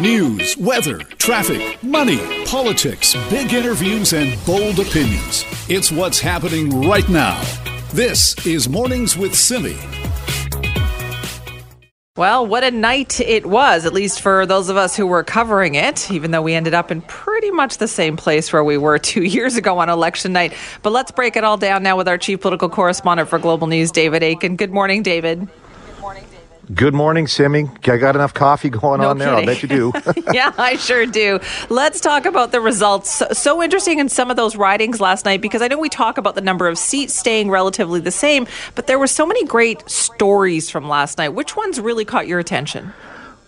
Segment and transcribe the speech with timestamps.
[0.00, 5.44] News, weather, traffic, money, politics, big interviews, and bold opinions.
[5.68, 7.38] It's what's happening right now.
[7.92, 9.76] This is Mornings with Simi.
[12.16, 15.74] Well, what a night it was, at least for those of us who were covering
[15.74, 18.98] it, even though we ended up in pretty much the same place where we were
[19.12, 20.54] two years ago on election night.
[20.82, 23.90] But let's break it all down now with our chief political correspondent for Global News,
[23.90, 24.56] David Akin.
[24.56, 25.46] Good morning, David.
[26.74, 27.68] Good morning, Simi.
[27.84, 29.30] I got enough coffee going No on there.
[29.30, 29.92] I'll bet you do.
[30.32, 31.40] yeah, I sure do.
[31.68, 33.10] Let's talk about the results.
[33.10, 36.16] So, so interesting in some of those ridings last night because I know we talk
[36.16, 39.88] about the number of seats staying relatively the same, but there were so many great
[39.90, 41.30] stories from last night.
[41.30, 42.92] Which ones really caught your attention?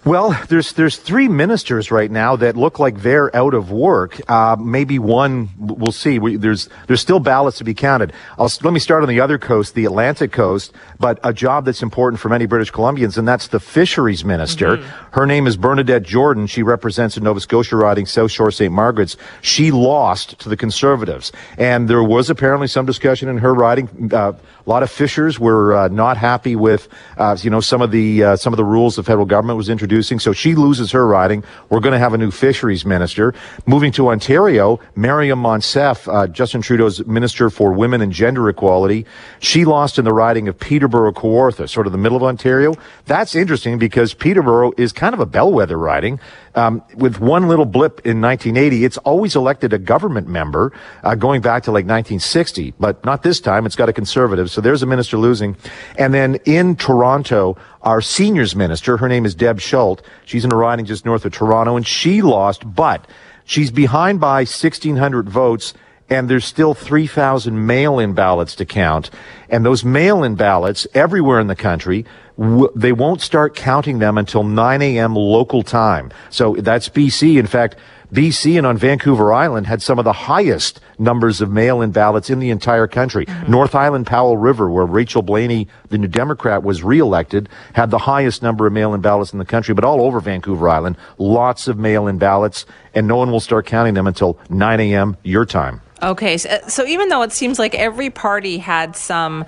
[0.04, 4.20] Well, there's there's three ministers right now that look like they're out of work.
[4.28, 6.18] Uh, maybe one, we'll see.
[6.18, 8.12] We, there's there's still ballots to be counted.
[8.36, 11.84] I'll, let me start on the other coast, the Atlantic coast, but a job that's
[11.84, 14.78] important for many British Columbians, and that's the fisheries minister.
[14.78, 15.12] Mm-hmm.
[15.12, 16.48] Her name is Bernadette Jordan.
[16.48, 18.72] She represents the Nova Scotia riding South Shore St.
[18.72, 19.16] Margaret's.
[19.40, 24.12] She lost to the Conservatives, and there was apparently some discussion in her riding.
[24.12, 24.32] Uh,
[24.66, 28.24] a lot of fishers were uh, not happy with, uh, you know, some of the
[28.24, 29.91] uh, some of the rules the federal government was introducing.
[30.00, 31.44] So she loses her riding.
[31.68, 33.34] We're going to have a new fisheries minister.
[33.66, 39.04] Moving to Ontario, Maryam Monsef, uh, Justin Trudeau's minister for women and gender equality,
[39.40, 42.74] she lost in the riding of Peterborough Kawartha, sort of the middle of Ontario.
[43.06, 46.20] That's interesting because Peterborough is kind of a bellwether riding.
[46.54, 50.72] Um, with one little blip in 1980, it's always elected a government member,
[51.02, 53.64] uh, going back to like 1960, but not this time.
[53.64, 54.50] It's got a conservative.
[54.50, 55.56] So there's a minister losing.
[55.96, 60.02] And then in Toronto, our seniors minister, her name is Deb Schulte.
[60.26, 63.06] She's in a riding just north of Toronto and she lost, but
[63.44, 65.72] she's behind by 1600 votes
[66.12, 69.10] and there's still 3,000 mail-in ballots to count.
[69.48, 72.04] And those mail-in ballots everywhere in the country,
[72.38, 75.14] w- they won't start counting them until 9 a.m.
[75.14, 76.10] local time.
[76.28, 77.38] So that's BC.
[77.38, 77.76] In fact,
[78.12, 82.40] BC and on Vancouver Island had some of the highest numbers of mail-in ballots in
[82.40, 83.24] the entire country.
[83.24, 83.50] Mm-hmm.
[83.50, 88.42] North Island, Powell River, where Rachel Blaney, the New Democrat, was reelected, had the highest
[88.42, 89.74] number of mail-in ballots in the country.
[89.74, 93.94] But all over Vancouver Island, lots of mail-in ballots, and no one will start counting
[93.94, 95.16] them until 9 a.m.
[95.22, 95.80] your time.
[96.02, 99.44] Okay, so, so even though it seems like every party had some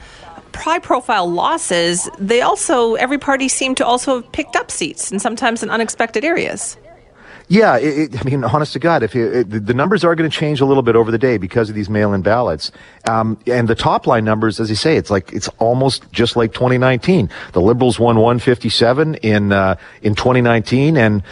[0.54, 5.20] high profile losses, they also, every party seemed to also have picked up seats and
[5.20, 6.76] sometimes in unexpected areas.
[7.48, 10.30] Yeah, it, it, I mean, honest to God, if you, it, the numbers are going
[10.30, 12.72] to change a little bit over the day because of these mail-in ballots,
[13.06, 16.54] um, and the top line numbers, as you say, it's like it's almost just like
[16.54, 17.28] 2019.
[17.52, 21.22] The Liberals won 157 in uh, in 2019, and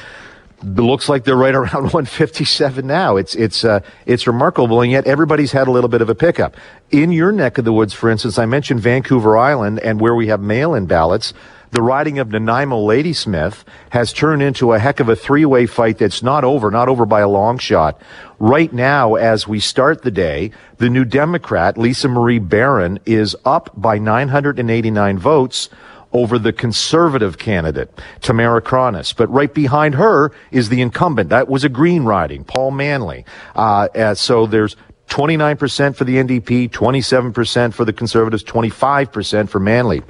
[0.65, 3.17] looks like they're right around 157 now.
[3.17, 6.57] It's it's uh, it's remarkable, and yet everybody's had a little bit of a pickup.
[6.91, 10.29] In your neck of the woods, for instance, I mentioned Vancouver Island, and where we
[10.29, 11.33] have mail-in ballots.
[11.73, 16.23] The riding of Nanaimo Ladysmith has turned into a heck of a three-way fight that's
[16.23, 17.99] not over, not over by a long shot.
[18.39, 23.71] Right now, as we start the day, the new Democrat, Lisa Marie Barron, is up
[23.75, 25.71] by 989 votes
[26.13, 27.91] over the conservative candidate,
[28.21, 29.15] Tamara Kronis.
[29.17, 31.31] But right behind her is the incumbent.
[31.31, 33.25] That was a green riding, Paul Manly.
[33.55, 34.77] Uh, so there's
[35.09, 40.03] 29% for the NDP, 27% for the Conservatives, 25% for Manly.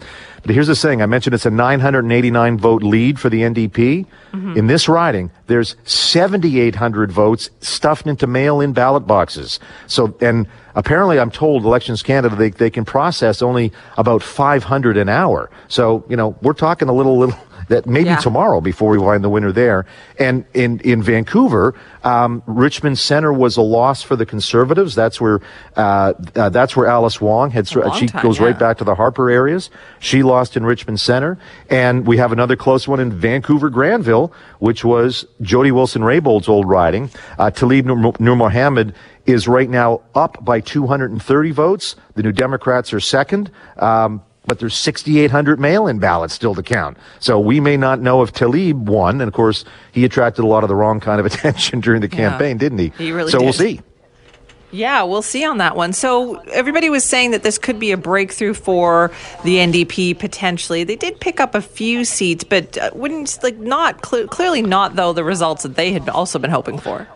[0.42, 1.02] But here's the thing.
[1.02, 4.06] I mentioned it's a 989 vote lead for the NDP.
[4.32, 4.56] Mm-hmm.
[4.56, 9.58] In this riding, there's 7,800 votes stuffed into mail-in ballot boxes.
[9.88, 15.08] So, and apparently I'm told Elections Canada, they, they can process only about 500 an
[15.08, 15.50] hour.
[15.68, 17.38] So, you know, we're talking a little, little,
[17.68, 18.16] that maybe yeah.
[18.16, 19.86] tomorrow before we find the winner there.
[20.18, 21.74] And in, in Vancouver,
[22.04, 24.94] um, Richmond Center was a loss for the Conservatives.
[24.94, 25.40] That's where,
[25.76, 28.46] uh, uh, that's where Alice Wong had, she time, goes yeah.
[28.46, 29.70] right back to the Harper areas.
[30.00, 31.38] She lost in Richmond Center.
[31.70, 36.68] And we have another close one in Vancouver Granville, which was Jody Wilson Raybould's old
[36.68, 37.10] riding.
[37.38, 38.94] Uh, Taleb Nur, Noormohamed
[39.26, 41.96] is right now up by 230 votes.
[42.14, 43.50] The New Democrats are second.
[43.76, 46.96] Um, but there's 6,800 mail-in ballots still to count.
[47.20, 49.20] So we may not know if Taleb won.
[49.20, 52.08] And of course, he attracted a lot of the wrong kind of attention during the
[52.08, 52.92] campaign, yeah, didn't he?
[52.98, 53.44] He really so did.
[53.44, 53.80] we'll see.
[54.72, 55.92] Yeah, we'll see on that one.
[55.92, 59.12] So everybody was saying that this could be a breakthrough for
[59.44, 60.82] the NDP potentially.
[60.82, 64.96] They did pick up a few seats, but uh, wouldn't like not cl- clearly not
[64.96, 67.06] though the results that they had also been hoping for.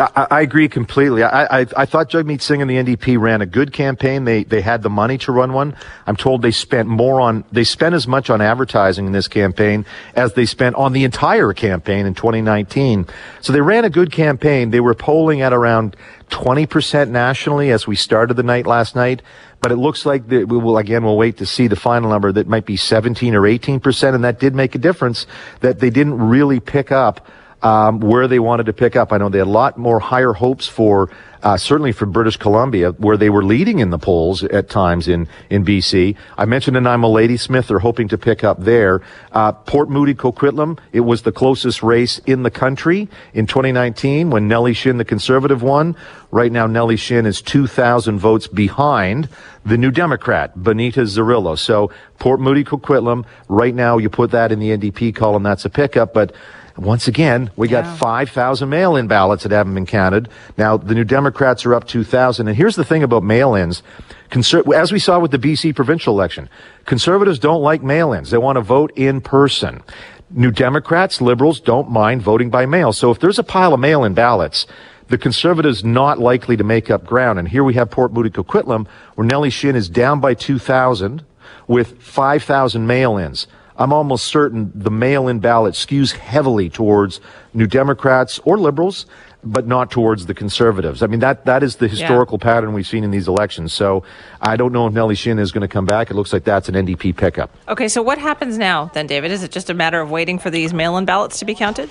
[0.00, 1.22] I, I agree completely.
[1.22, 4.24] I, I, I thought Jagmeet Singh and the NDP ran a good campaign.
[4.24, 5.76] They they had the money to run one.
[6.06, 9.84] I'm told they spent more on they spent as much on advertising in this campaign
[10.14, 13.06] as they spent on the entire campaign in 2019.
[13.40, 14.70] So they ran a good campaign.
[14.70, 15.96] They were polling at around
[16.30, 19.22] 20% nationally as we started the night last night.
[19.60, 21.04] But it looks like we will again.
[21.04, 22.32] We'll wait to see the final number.
[22.32, 25.26] That might be 17 or 18 percent, and that did make a difference.
[25.60, 27.26] That they didn't really pick up
[27.62, 29.12] um, where they wanted to pick up.
[29.12, 31.10] I know they had a lot more higher hopes for
[31.42, 35.28] uh, certainly for British Columbia, where they were leading in the polls at times in,
[35.48, 36.16] in BC.
[36.36, 39.02] I mentioned Nanaimo Ladysmith, they're hoping to pick up there.
[39.32, 44.48] Uh, Port Moody Coquitlam, it was the closest race in the country in 2019 when
[44.48, 45.96] Nelly Shin, the conservative, won.
[46.30, 49.28] Right now, Nelly Shin is 2,000 votes behind
[49.64, 51.58] the new Democrat, Bonita Zarrillo.
[51.58, 55.70] So Port Moody Coquitlam, right now you put that in the NDP column, that's a
[55.70, 56.34] pickup, but
[56.80, 60.28] once again, we got 5,000 mail-in ballots that haven't been counted.
[60.56, 62.48] Now, the New Democrats are up 2,000.
[62.48, 63.82] And here's the thing about mail-ins.
[64.30, 66.48] Conser- as we saw with the BC provincial election,
[66.86, 68.30] conservatives don't like mail-ins.
[68.30, 69.82] They want to vote in person.
[70.30, 72.92] New Democrats, liberals don't mind voting by mail.
[72.92, 74.66] So if there's a pile of mail-in ballots,
[75.08, 77.38] the conservatives not likely to make up ground.
[77.38, 78.86] And here we have Port Moody Coquitlam,
[79.16, 81.24] where Nelly Shin is down by 2,000
[81.66, 83.46] with 5,000 mail-ins.
[83.80, 87.20] I'm almost certain the mail-in ballot skews heavily towards
[87.54, 89.06] New Democrats or liberals,
[89.42, 91.02] but not towards the conservatives.
[91.02, 92.44] I mean, that, that is the historical yeah.
[92.44, 93.72] pattern we've seen in these elections.
[93.72, 94.04] So
[94.38, 96.10] I don't know if Nelly Shin is going to come back.
[96.10, 97.50] It looks like that's an NDP pickup.
[97.68, 99.30] Okay, so what happens now then, David?
[99.30, 101.88] Is it just a matter of waiting for these mail-in ballots to be counted?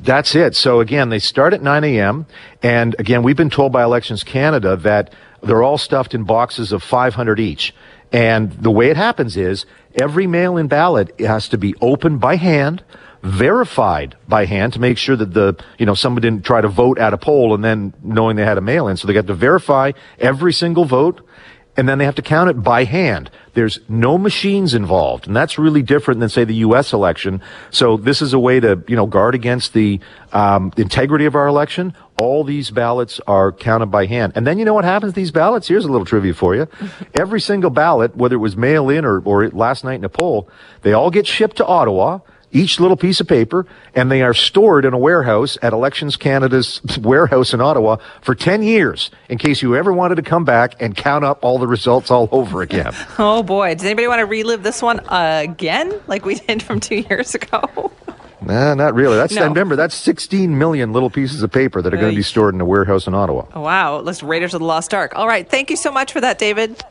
[0.00, 0.56] That's it.
[0.56, 2.26] So again, they start at 9 a.m.
[2.60, 5.12] And again, we've been told by Elections Canada that
[5.44, 7.72] they're all stuffed in boxes of 500 each.
[8.12, 12.82] And the way it happens is every mail-in ballot has to be opened by hand,
[13.22, 16.98] verified by hand to make sure that the, you know, someone didn't try to vote
[16.98, 18.96] at a poll and then knowing they had a mail-in.
[18.96, 21.26] So they got to verify every single vote
[21.76, 23.30] and then they have to count it by hand.
[23.54, 26.92] There's no machines involved, and that's really different than say the U.S.
[26.92, 27.42] election.
[27.70, 30.00] So this is a way to you know guard against the
[30.32, 31.94] um, integrity of our election.
[32.20, 35.30] All these ballots are counted by hand, and then you know what happens to these
[35.30, 35.68] ballots?
[35.68, 36.68] Here's a little trivia for you:
[37.14, 40.48] every single ballot, whether it was mail in or, or last night in a poll,
[40.82, 42.20] they all get shipped to Ottawa
[42.52, 46.80] each little piece of paper, and they are stored in a warehouse at Elections Canada's
[47.00, 50.96] warehouse in Ottawa for 10 years in case you ever wanted to come back and
[50.96, 52.94] count up all the results all over again.
[53.18, 57.00] oh boy, does anybody want to relive this one again like we did from two
[57.00, 57.90] years ago?
[58.42, 59.16] Nah, not really.
[59.16, 59.44] That's no.
[59.44, 62.60] remember that's 16 million little pieces of paper that are going to be stored in
[62.60, 63.44] a warehouse in Ottawa.
[63.54, 65.12] Wow, let's Raiders of the Lost Ark.
[65.14, 66.82] All right, thank you so much for that, David.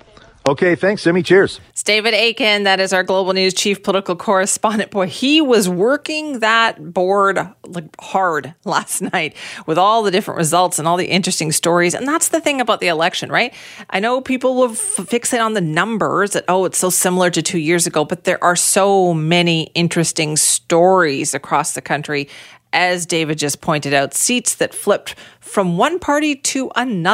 [0.47, 1.21] Okay, thanks, Simi.
[1.21, 1.59] Cheers.
[1.69, 2.63] It's David Akin.
[2.63, 4.89] That is our Global News chief political correspondent.
[4.89, 7.38] Boy, he was working that board
[7.68, 9.36] like hard last night
[9.68, 11.94] with all the different results and all the interesting stories.
[11.94, 13.53] And that's the thing about the election, right?
[13.91, 17.59] I know people will fixate on the numbers that, oh, it's so similar to two
[17.59, 22.27] years ago, but there are so many interesting stories across the country.
[22.74, 27.13] As David just pointed out, seats that flipped from one party to another.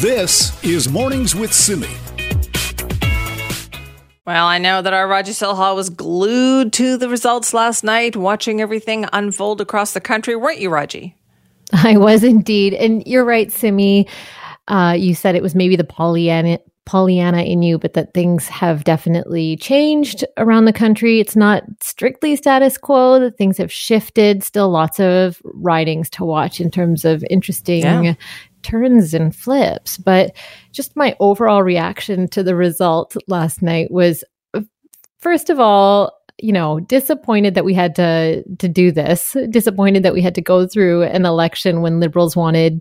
[0.00, 1.88] This is Mornings with Simi.
[4.24, 8.60] Well, I know that our Raji Salha was glued to the results last night, watching
[8.60, 11.16] everything unfold across the country, weren't you, Raji?
[11.72, 12.74] I was indeed.
[12.74, 14.06] And you're right, Simi.
[14.68, 18.84] Uh, you said it was maybe the Pollyanna, Pollyanna in you, but that things have
[18.84, 21.18] definitely changed around the country.
[21.18, 24.44] It's not strictly status quo, that things have shifted.
[24.44, 28.14] Still lots of ridings to watch in terms of interesting yeah
[28.62, 29.98] turns and flips.
[29.98, 30.34] But
[30.72, 34.24] just my overall reaction to the result last night was
[35.18, 40.14] first of all, you know, disappointed that we had to to do this, disappointed that
[40.14, 42.80] we had to go through an election when liberals wanted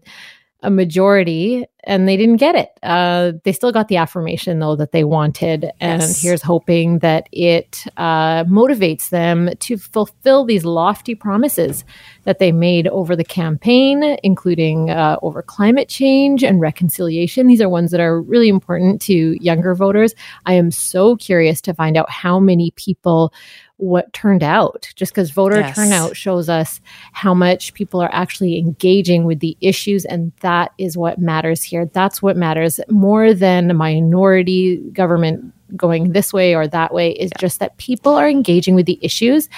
[0.62, 2.70] a majority and they didn't get it.
[2.84, 6.22] Uh, they still got the affirmation though that they wanted, and yes.
[6.22, 11.84] here's hoping that it uh, motivates them to fulfill these lofty promises
[12.26, 17.48] that they made over the campaign, including uh, over climate change and reconciliation.
[17.48, 20.14] These are ones that are really important to younger voters.
[20.46, 23.34] I am so curious to find out how many people
[23.82, 25.76] what turned out just because voter yes.
[25.76, 26.80] turnout shows us
[27.14, 31.88] how much people are actually engaging with the issues and that is what matters here
[31.88, 37.40] that's what matters more than minority government going this way or that way is yeah.
[37.40, 39.50] just that people are engaging with the issues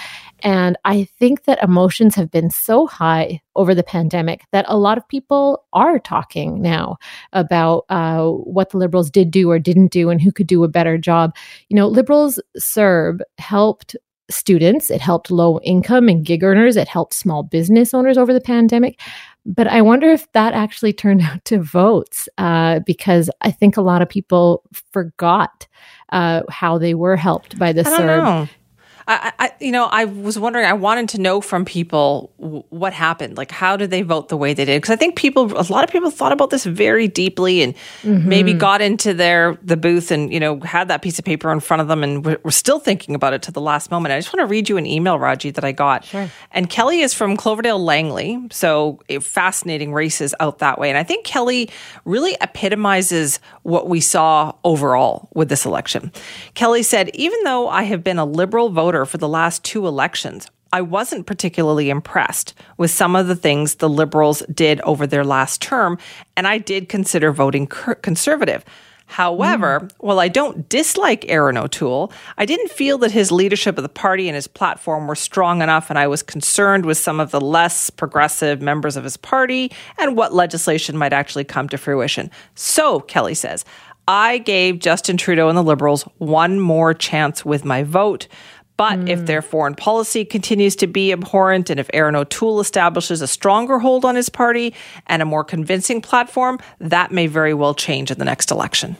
[0.44, 4.98] and I think that emotions have been so high over the pandemic that a lot
[4.98, 6.98] of people are talking now
[7.32, 10.68] about uh, what the liberals did do or didn't do and who could do a
[10.68, 11.34] better job.
[11.70, 13.96] You know, liberals CERB helped
[14.30, 18.42] students, it helped low income and gig earners, it helped small business owners over the
[18.42, 19.00] pandemic.
[19.46, 23.82] But I wonder if that actually turned out to votes uh, because I think a
[23.82, 25.68] lot of people forgot
[26.12, 28.50] uh, how they were helped by the CERB.
[29.08, 30.66] I, I, you know, I was wondering.
[30.66, 32.32] I wanted to know from people
[32.70, 33.38] what happened.
[33.38, 34.82] Like, how did they vote the way they did?
[34.82, 38.28] Because I think people, a lot of people, thought about this very deeply, and mm-hmm.
[38.28, 41.60] maybe got into their the booth and you know had that piece of paper in
[41.60, 44.14] front of them, and were, were still thinking about it to the last moment.
[44.14, 46.06] I just want to read you an email, Raji, that I got.
[46.06, 46.30] Sure.
[46.52, 50.90] And Kelly is from Cloverdale Langley, so fascinating races out that way.
[50.90, 51.70] And I think Kelly
[52.06, 56.12] really epitomizes what we saw overall with this election.
[56.54, 60.50] Kelly said, even though I have been a liberal voter for the last two elections,
[60.72, 65.62] I wasn't particularly impressed with some of the things the Liberals did over their last
[65.62, 66.00] term,
[66.36, 68.66] and I did consider voting conservative.
[69.06, 69.92] However, mm.
[70.00, 74.28] while I don't dislike Erin O'Toole, I didn't feel that his leadership of the party
[74.28, 77.92] and his platform were strong enough, and I was concerned with some of the less
[77.92, 82.32] progressive members of his party and what legislation might actually come to fruition.
[82.56, 83.66] So, Kelly says,
[84.08, 88.28] I gave Justin Trudeau and the Liberals one more chance with my vote.
[88.78, 89.10] But mm.
[89.10, 93.80] if their foreign policy continues to be abhorrent and if Erin O'Toole establishes a stronger
[93.80, 94.74] hold on his party
[95.08, 98.98] and a more convincing platform, that may very well change in the next election.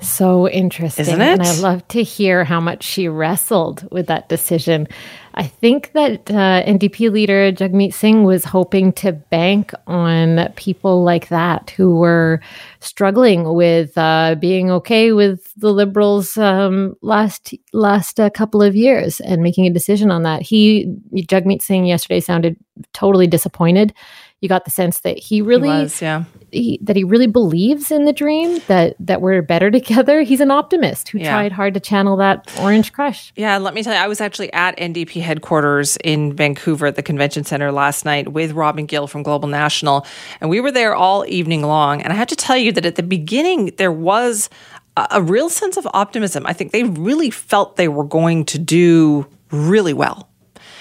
[0.00, 1.02] So interesting.
[1.02, 1.32] Isn't it?
[1.32, 4.88] And I love to hear how much she wrestled with that decision.
[5.34, 11.28] I think that uh, NDP leader Jagmeet Singh was hoping to bank on people like
[11.28, 12.40] that who were
[12.80, 19.20] struggling with uh, being okay with the Liberals um, last last uh, couple of years
[19.20, 20.40] and making a decision on that.
[20.42, 22.56] He Jagmeet Singh yesterday sounded
[22.92, 23.92] totally disappointed
[24.40, 26.24] you got the sense that he really he was, yeah.
[26.56, 30.22] He, that he really believes in the dream that that we're better together.
[30.22, 31.30] He's an optimist who yeah.
[31.30, 33.32] tried hard to channel that orange crush.
[33.36, 37.02] Yeah, let me tell you, I was actually at NDP headquarters in Vancouver at the
[37.02, 40.06] convention center last night with Robin Gill from Global National,
[40.40, 42.02] and we were there all evening long.
[42.02, 44.48] And I have to tell you that at the beginning there was
[44.96, 46.46] a, a real sense of optimism.
[46.46, 50.28] I think they really felt they were going to do really well.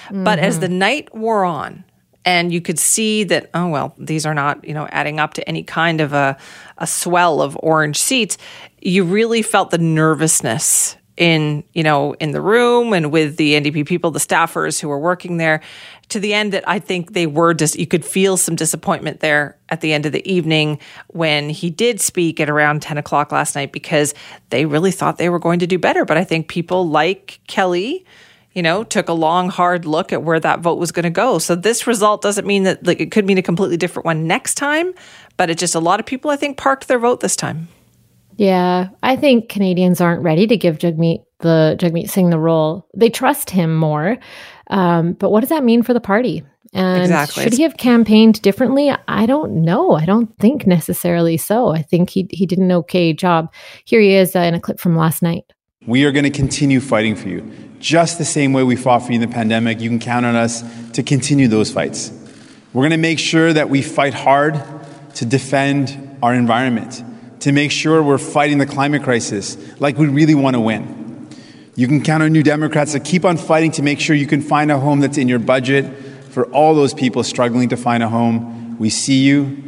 [0.06, 0.24] Mm-hmm.
[0.24, 0.62] But as mm-hmm.
[0.62, 1.84] the night wore on,
[2.26, 5.48] and you could see that oh well these are not you know adding up to
[5.48, 6.38] any kind of a,
[6.80, 8.38] a swell of orange seats.
[8.82, 13.86] You really felt the nervousness in you know in the room and with the ndp
[13.86, 15.62] people the staffers who were working there.
[16.10, 19.58] To the end that i think they were just you could feel some disappointment there
[19.70, 23.56] at the end of the evening when he did speak at around 10 o'clock last
[23.56, 24.14] night because
[24.50, 26.06] they really thought they were going to do better.
[26.06, 28.06] But i think people like kelly
[28.56, 31.38] you know, took a long, hard look at where that vote was going to go.
[31.38, 34.56] So this result doesn't mean that like it could mean a completely different one next
[34.56, 34.94] time,
[35.38, 37.68] but it just a lot of people I think parked their vote this time.
[38.38, 42.88] Yeah, I think Canadians aren't ready to give Jagmeet the Jagmeet Singh the role.
[42.96, 44.18] They trust him more,
[44.68, 46.44] um, but what does that mean for the party?
[46.74, 47.44] And exactly.
[47.44, 48.94] should he have campaigned differently?
[49.08, 49.94] I don't know.
[49.94, 51.70] I don't think necessarily so.
[51.70, 53.54] I think he he did an okay job.
[53.86, 55.46] Here he is uh, in a clip from last night.
[55.86, 59.12] We are going to continue fighting for you just the same way we fought for
[59.12, 59.80] you in the pandemic.
[59.80, 60.64] You can count on us
[60.94, 62.12] to continue those fights.
[62.74, 64.60] We're going to make sure that we fight hard
[65.16, 67.04] to defend our environment,
[67.42, 71.30] to make sure we're fighting the climate crisis like we really want to win.
[71.76, 74.42] You can count on New Democrats to keep on fighting to make sure you can
[74.42, 75.96] find a home that's in your budget
[76.30, 78.80] for all those people struggling to find a home.
[78.80, 79.62] We see you,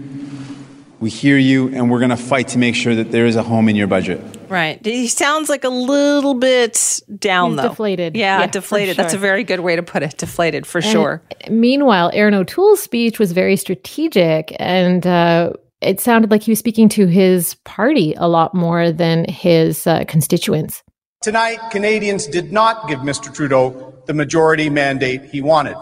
[1.00, 3.44] we hear you, and we're going to fight to make sure that there is a
[3.44, 4.37] home in your budget.
[4.50, 4.84] Right.
[4.86, 7.70] He sounds like a little bit down, He's though.
[7.70, 8.16] Deflated.
[8.16, 8.96] Yeah, yeah deflated.
[8.96, 9.04] Sure.
[9.04, 10.18] That's a very good way to put it.
[10.18, 11.22] Deflated, for and sure.
[11.50, 16.90] Meanwhile, Erin O'Toole's speech was very strategic and uh, it sounded like he was speaking
[16.90, 20.84] to his party a lot more than his uh, constituents.
[21.22, 23.34] Tonight, Canadians did not give Mr.
[23.34, 25.76] Trudeau the majority mandate he wanted.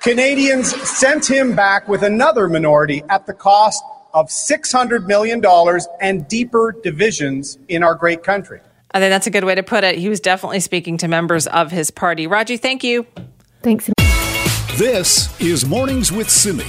[0.00, 3.82] Canadians sent him back with another minority at the cost
[4.14, 5.42] of $600 million
[6.00, 8.60] and deeper divisions in our great country.
[8.92, 9.98] I think that's a good way to put it.
[9.98, 12.26] He was definitely speaking to members of his party.
[12.26, 13.06] Raji, thank you.
[13.62, 13.90] Thanks.
[14.76, 16.64] This is Mornings with Simi.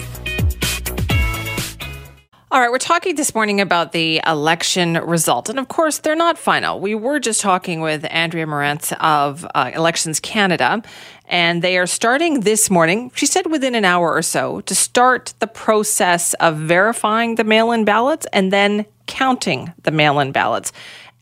[2.51, 5.50] All right, we're talking this morning about the election result.
[5.50, 6.79] And of course, they're not final.
[6.79, 10.82] We were just talking with Andrea Morantz of uh, Elections Canada,
[11.25, 15.36] and they are starting this morning, she said within an hour or so, to start
[15.38, 20.72] the process of verifying the mail in ballots and then counting the mail in ballots.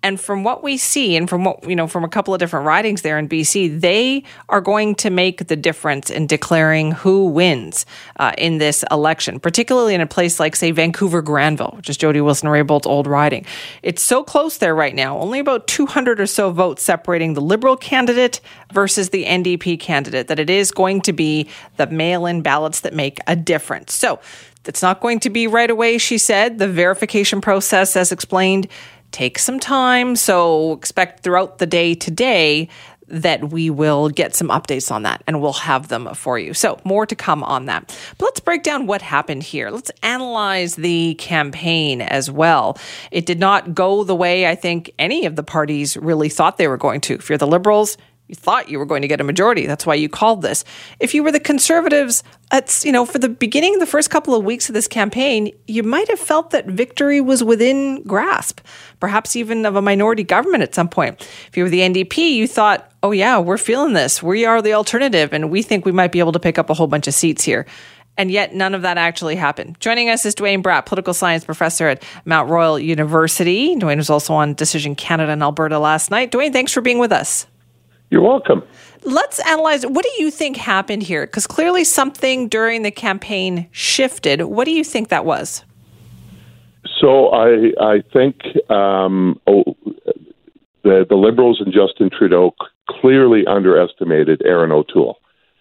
[0.07, 2.65] And from what we see, and from what, you know, from a couple of different
[2.65, 7.85] ridings there in BC, they are going to make the difference in declaring who wins
[8.15, 12.21] uh, in this election, particularly in a place like, say, Vancouver Granville, which is Jody
[12.21, 13.45] Wilson Raybould's old riding.
[13.83, 17.75] It's so close there right now, only about 200 or so votes separating the Liberal
[17.75, 18.39] candidate
[18.71, 22.93] versus the NDP candidate, that it is going to be the mail in ballots that
[22.93, 23.93] make a difference.
[23.93, 24.21] So,
[24.67, 26.59] it's not going to be right away, she said.
[26.59, 28.67] The verification process, as explained,
[29.11, 30.15] take some time.
[30.15, 32.69] So expect throughout the day today
[33.07, 36.53] that we will get some updates on that and we'll have them for you.
[36.53, 37.97] So, more to come on that.
[38.17, 39.69] But let's break down what happened here.
[39.69, 42.77] Let's analyze the campaign as well.
[43.11, 46.67] It did not go the way I think any of the parties really thought they
[46.67, 47.15] were going to.
[47.15, 49.65] If you're the Liberals, you thought you were going to get a majority.
[49.65, 50.65] That's why you called this.
[50.99, 54.43] If you were the conservatives, it's, you know, for the beginning, the first couple of
[54.43, 58.59] weeks of this campaign, you might have felt that victory was within grasp,
[58.99, 61.21] perhaps even of a minority government at some point.
[61.47, 64.21] If you were the NDP, you thought, oh, yeah, we're feeling this.
[64.21, 66.73] We are the alternative, and we think we might be able to pick up a
[66.73, 67.65] whole bunch of seats here.
[68.17, 69.79] And yet, none of that actually happened.
[69.79, 73.75] Joining us is Duane Bratt, political science professor at Mount Royal University.
[73.75, 76.31] Duane was also on Decision Canada and Alberta last night.
[76.31, 77.45] Duane, thanks for being with us.
[78.09, 78.63] You're welcome.
[79.03, 81.25] Let's analyze what do you think happened here?
[81.25, 84.43] Because clearly something during the campaign shifted.
[84.43, 85.63] What do you think that was?
[86.99, 89.75] So I I think um, oh,
[90.83, 92.55] the the Liberals and Justin Trudeau
[92.89, 95.19] clearly underestimated Erin O'Toole.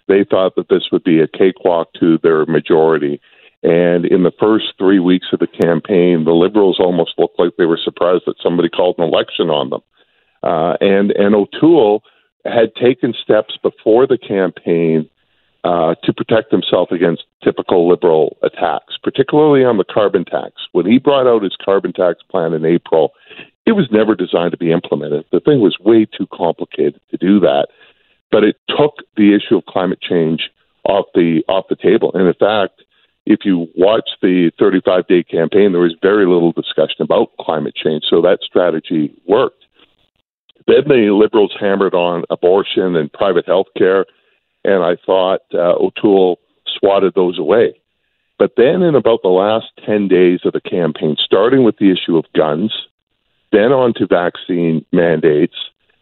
[0.09, 3.21] They thought that this would be a cakewalk to their majority.
[3.65, 7.65] And in the first three weeks of the campaign, the Liberals almost looked like they
[7.65, 9.81] were surprised that somebody called an election on them.
[10.45, 12.03] Uh, and and O'Toole
[12.49, 15.09] had taken steps before the campaign
[15.65, 20.53] uh, to protect himself against typical liberal attacks, particularly on the carbon tax.
[20.73, 23.13] When he brought out his carbon tax plan in April,
[23.67, 25.25] it was never designed to be implemented.
[25.33, 27.67] The thing was way too complicated to do that,
[28.31, 30.51] but it took the issue of climate change
[30.85, 32.13] off the off the table.
[32.15, 32.83] And in fact,
[33.27, 38.05] if you watch the 35 day campaign, there was very little discussion about climate change.
[38.09, 39.66] So that strategy worked.
[40.67, 44.05] Then the Liberals hammered on abortion and private health care,
[44.65, 47.81] and I thought uh, O'Toole swatted those away.
[48.39, 52.17] But then, in about the last 10 days of the campaign, starting with the issue
[52.17, 52.73] of guns,
[53.53, 55.57] then on to vaccine mandates,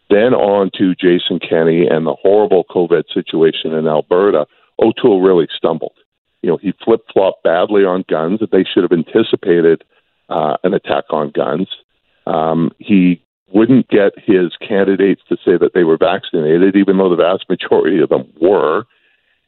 [0.09, 4.47] then on to Jason Kenney and the horrible COVID situation in Alberta,
[4.79, 5.95] O'Toole really stumbled.
[6.41, 8.39] You know, he flip flopped badly on guns.
[8.39, 9.83] that They should have anticipated
[10.29, 11.67] uh, an attack on guns.
[12.27, 13.21] Um, he
[13.51, 18.01] wouldn't get his candidates to say that they were vaccinated, even though the vast majority
[18.01, 18.85] of them were.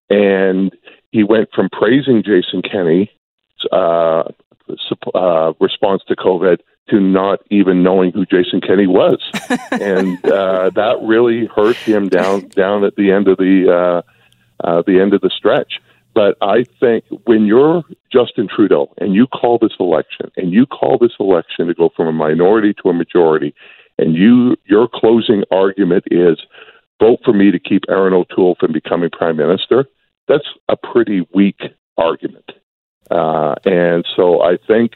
[0.10, 0.72] And
[1.12, 3.10] he went from praising Jason Kenney's
[3.72, 4.24] uh,
[5.16, 9.20] uh, response to COVID to not even knowing who Jason Kenney was,
[9.72, 14.04] and uh, that really hurt him down down at the end of the
[14.64, 15.80] uh, uh, the end of the stretch.
[16.14, 20.98] But I think when you're Justin Trudeau and you call this election and you call
[20.98, 23.54] this election to go from a minority to a majority,
[23.98, 26.38] and you your closing argument is
[27.00, 29.86] vote for me to keep Erin O'Toole from becoming prime minister,
[30.28, 31.60] that's a pretty weak
[31.98, 32.52] argument.
[33.10, 34.94] Uh, and so I think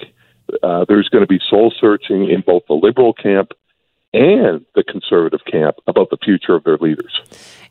[0.63, 3.51] uh, there's going to be soul searching in both the liberal camp
[4.13, 7.21] and the conservative camp about the future of their leaders.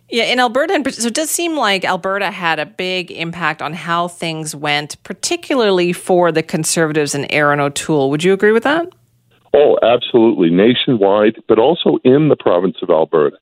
[0.08, 4.08] Yeah, in Alberta, so it does seem like Alberta had a big impact on how
[4.08, 8.10] things went, particularly for the conservatives and Erin O'Toole.
[8.10, 8.92] Would you agree with that?
[9.52, 10.50] Oh, absolutely.
[10.50, 13.36] Nationwide, but also in the province of Alberta.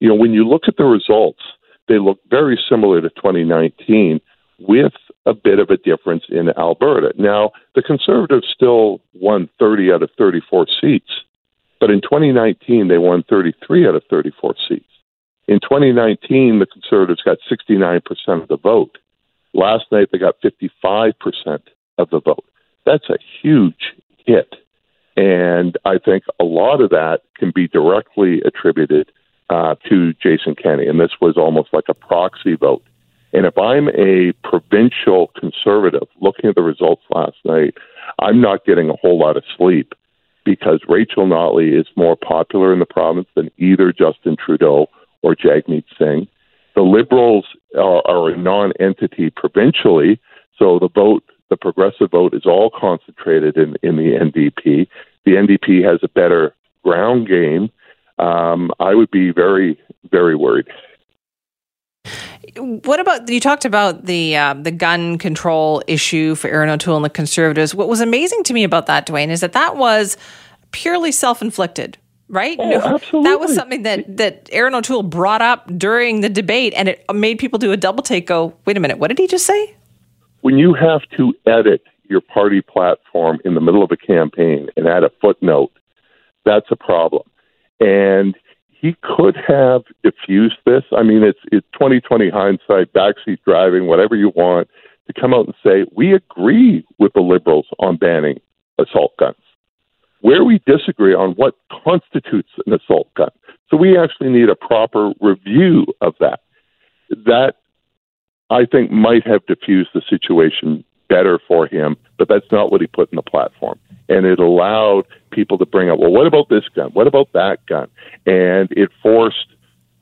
[0.00, 1.42] You know, when you look at the results,
[1.88, 4.20] they look very similar to 2019
[4.58, 4.92] with
[5.26, 7.12] a bit of a difference in Alberta.
[7.16, 11.10] Now, the Conservatives still won 30 out of 34 seats,
[11.80, 14.84] but in 2019, they won 33 out of 34 seats.
[15.48, 18.02] In 2019, the Conservatives got 69%
[18.42, 18.98] of the vote.
[19.54, 21.14] Last night, they got 55%
[21.98, 22.44] of the vote.
[22.86, 23.94] That's a huge
[24.24, 24.54] hit
[25.16, 29.12] and I think a lot of that can be directly attributed
[29.50, 30.86] uh, to Jason Kenney.
[30.86, 32.82] And this was almost like a proxy vote.
[33.34, 37.74] And if I'm a provincial conservative looking at the results last night,
[38.18, 39.94] I'm not getting a whole lot of sleep
[40.44, 44.88] because Rachel Notley is more popular in the province than either Justin Trudeau
[45.22, 46.28] or Jagmeet Singh.
[46.74, 47.46] The Liberals
[47.76, 50.20] are, are a non entity provincially,
[50.58, 54.88] so the vote the progressive vote is all concentrated in, in the NDP.
[55.26, 57.70] The NDP has a better ground game.
[58.18, 59.78] Um, I would be very,
[60.10, 60.66] very worried.
[62.56, 67.04] What about you talked about the uh, the gun control issue for Erin O'Toole and
[67.04, 67.74] the Conservatives?
[67.74, 70.16] What was amazing to me about that, Duane, is that that was
[70.70, 72.56] purely self inflicted right?
[72.58, 73.30] Oh, absolutely.
[73.30, 77.38] That was something that that Erin O'Toole brought up during the debate, and it made
[77.38, 78.26] people do a double take.
[78.26, 79.76] Go, wait a minute, what did he just say?
[80.42, 84.86] When you have to edit your party platform in the middle of a campaign and
[84.86, 85.72] add a footnote,
[86.44, 87.22] that's a problem.
[87.80, 88.36] And
[88.68, 90.82] he could have diffused this.
[90.92, 94.68] I mean, it's it's 2020 hindsight, backseat driving, whatever you want,
[95.06, 98.40] to come out and say we agree with the liberals on banning
[98.78, 99.36] assault guns.
[100.22, 103.30] where we disagree on what constitutes an assault gun.
[103.68, 106.40] So we actually need a proper review of that.
[107.10, 107.54] That
[108.50, 112.86] I think might have diffused the situation better for him, but that's not what he
[112.86, 113.78] put in the platform.
[114.08, 116.90] And it allowed people to bring up, well, what about this gun?
[116.92, 117.88] What about that gun?
[118.26, 119.46] And it forced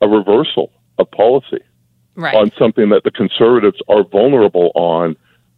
[0.00, 1.58] a reversal of policy
[2.16, 2.34] Right.
[2.34, 5.16] on something that the conservatives are vulnerable on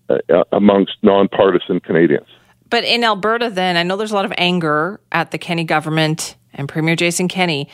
[0.08, 2.26] uh, uh, amongst nonpartisan Canadians.
[2.68, 6.36] But in Alberta, then, I know there's a lot of anger at the Kenney government
[6.52, 7.68] and Premier Jason Kenney.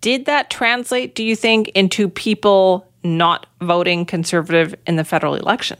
[0.00, 5.78] Did that translate, do you think, into people not voting conservative in the federal election?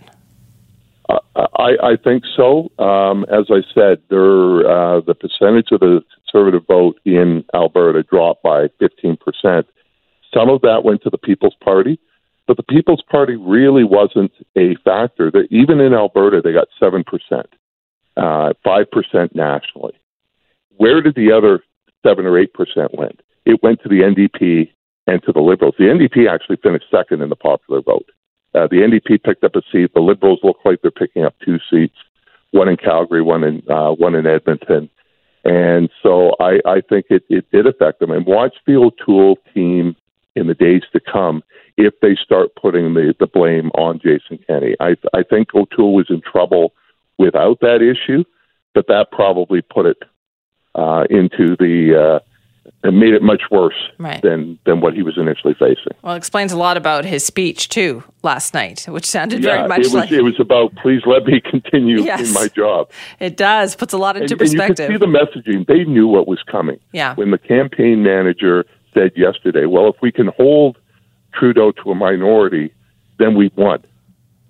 [1.62, 2.70] I, I think so.
[2.78, 8.42] Um, as I said, there, uh, the percentage of the conservative vote in Alberta dropped
[8.42, 9.18] by 15%.
[10.34, 11.98] Some of that went to the People's Party,
[12.46, 15.30] but the People's Party really wasn't a factor.
[15.30, 17.04] That even in Alberta, they got 7%,
[18.16, 19.94] uh, 5% nationally.
[20.76, 21.62] Where did the other
[22.04, 23.20] 7 or 8% went?
[23.44, 24.70] It went to the NDP
[25.06, 25.74] and to the Liberals.
[25.78, 28.08] The NDP actually finished second in the popular vote.
[28.54, 29.92] Uh, the NDP picked up a seat.
[29.94, 31.96] The Liberals look like they're picking up two seats,
[32.50, 34.90] one in Calgary, one in uh, one in Edmonton,
[35.44, 38.10] and so I, I think it, it did affect them.
[38.10, 39.96] And watch the O'Toole team
[40.36, 41.42] in the days to come
[41.76, 44.76] if they start putting the, the blame on Jason Kenney.
[44.80, 46.74] I, I think O'Toole was in trouble
[47.18, 48.24] without that issue,
[48.74, 49.98] but that probably put it
[50.74, 52.31] uh, into the uh,
[52.84, 54.20] and made it much worse Right.
[54.22, 55.94] than than what he was initially facing.
[56.02, 59.78] Well, it explains a lot about his speech, too, last night, which sounded very much
[59.80, 62.28] it was like it was about please let me continue Yes.
[62.28, 62.90] in my job.
[63.20, 63.74] it does.
[63.76, 64.88] Puts a lot into And, and you perspective.
[64.90, 65.06] can see the
[65.52, 65.66] messaging.
[65.66, 66.78] They knew what was coming.
[66.92, 67.14] Yeah.
[67.14, 70.78] When the campaign manager said yesterday, "Well, if we can hold
[71.34, 72.72] Trudeau to a minority,
[73.18, 73.82] then we've won."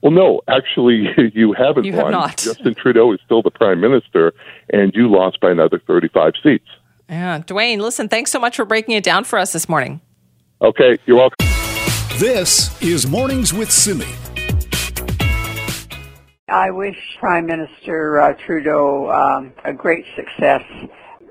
[0.03, 2.13] Well, no, actually, you haven't You have won.
[2.13, 2.37] not.
[2.39, 4.35] Justin Trudeau is still the prime minister,
[4.73, 6.67] and you lost by another thirty-five seats.
[7.13, 7.43] Yeah.
[7.45, 10.01] Duane, listen, thanks so much for breaking it down for us this morning.
[10.63, 11.47] Okay, you're welcome.
[12.19, 14.07] This is Mornings with Simi.
[16.49, 20.63] I wish Prime Minister uh, Trudeau um, a great success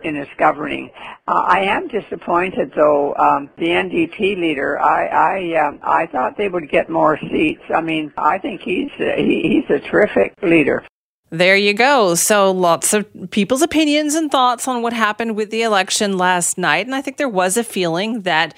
[0.03, 0.91] in his governing.
[1.27, 3.15] Uh, I am disappointed, though.
[3.15, 7.63] Um, the NDP leader, I I, um, I thought they would get more seats.
[7.73, 10.83] I mean, I think he's uh, he, he's a terrific leader.
[11.31, 12.15] There you go.
[12.15, 16.85] So lots of people's opinions and thoughts on what happened with the election last night.
[16.85, 18.53] And I think there was a feeling that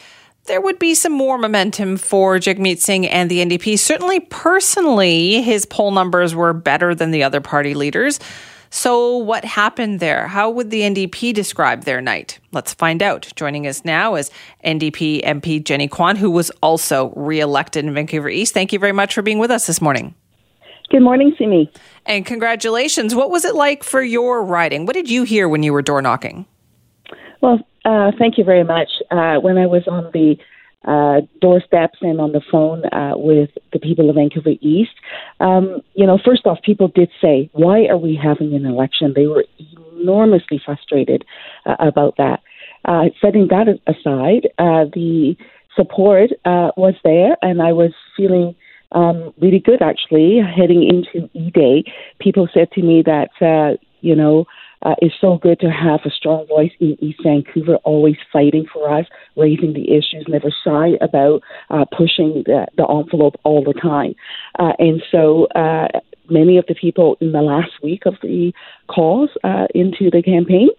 [0.45, 3.77] there would be some more momentum for Jagmeet Singh and the NDP.
[3.77, 8.19] Certainly, personally, his poll numbers were better than the other party leaders.
[8.71, 10.27] So, what happened there?
[10.27, 12.39] How would the NDP describe their night?
[12.51, 13.31] Let's find out.
[13.36, 14.31] Joining us now is
[14.65, 18.55] NDP MP Jenny Kwan, who was also re-elected in Vancouver East.
[18.55, 20.15] Thank you very much for being with us this morning.
[20.93, 21.71] Good morning, Simi.
[22.06, 23.15] And congratulations.
[23.15, 24.86] What was it like for your riding?
[24.86, 26.45] What did you hear when you were door knocking?
[27.41, 28.89] Well, uh, thank you very much.
[29.10, 30.36] Uh, when I was on the
[30.86, 34.91] uh, doorsteps and on the phone uh, with the people of Vancouver East,
[35.39, 39.25] um, you know, first off, people did say, "Why are we having an election?" They
[39.25, 39.45] were
[39.99, 41.25] enormously frustrated
[41.65, 42.41] uh, about that.
[42.86, 45.36] Uh, setting that aside, uh, the
[45.75, 48.53] support uh, was there, and I was feeling
[48.93, 51.84] um, really good actually heading into E Day.
[52.19, 54.45] People said to me that uh, you know
[54.84, 58.91] uh, it's so good to have a strong voice in East Vancouver, always fighting for
[58.91, 59.06] us,
[59.38, 64.13] raising the issues, never shy about uh, pushing the, the envelope all the time.
[64.60, 65.45] Uh, and so.
[65.56, 65.88] Uh,
[66.29, 68.53] Many of the people in the last week of the
[68.88, 70.69] calls uh, into the campaign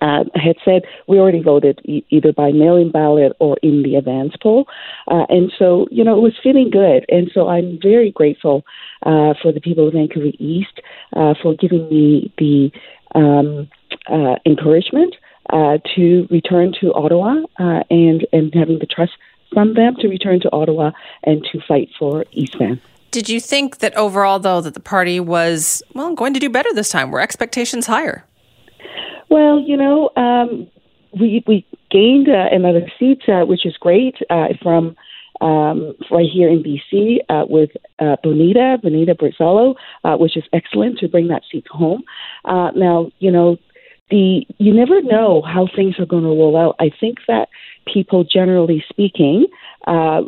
[0.00, 4.34] uh, had said we already voted e- either by mail-in ballot or in the advance
[4.42, 4.66] poll,
[5.08, 8.64] uh, and so you know it was feeling good, and so I'm very grateful
[9.04, 10.80] uh, for the people of Vancouver East
[11.14, 12.70] uh, for giving me the
[13.14, 13.68] um,
[14.08, 15.14] uh, encouragement
[15.50, 19.12] uh, to return to Ottawa and and having the trust
[19.52, 20.90] from them to return to Ottawa
[21.22, 22.80] and to fight for East Van.
[23.12, 26.72] Did you think that overall, though, that the party was, well, going to do better
[26.74, 27.10] this time?
[27.10, 28.24] Were expectations higher?
[29.28, 30.68] Well, you know, um,
[31.18, 34.96] we we gained uh, another seat, uh, which is great uh, from
[35.40, 40.98] um, right here in BC uh, with uh, Bonita Bonita Brizzolo, uh, which is excellent
[40.98, 42.02] to bring that seat home.
[42.44, 43.56] Uh, now, you know,
[44.10, 46.76] the you never know how things are going to roll out.
[46.78, 47.48] I think that
[47.92, 49.46] people, generally speaking.
[49.86, 50.22] Uh,